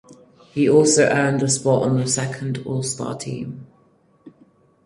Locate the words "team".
3.19-3.67